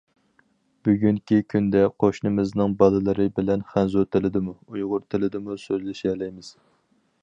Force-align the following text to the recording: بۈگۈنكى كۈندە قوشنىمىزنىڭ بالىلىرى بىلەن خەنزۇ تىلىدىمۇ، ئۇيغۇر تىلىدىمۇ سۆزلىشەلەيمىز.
بۈگۈنكى 0.87 1.37
كۈندە 1.55 1.83
قوشنىمىزنىڭ 2.05 2.75
بالىلىرى 2.81 3.29
بىلەن 3.39 3.67
خەنزۇ 3.75 4.07
تىلىدىمۇ، 4.17 4.59
ئۇيغۇر 4.73 5.09
تىلىدىمۇ 5.13 5.63
سۆزلىشەلەيمىز. 5.67 6.55